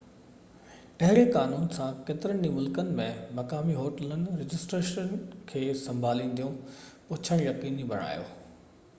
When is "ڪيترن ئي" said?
2.05-2.49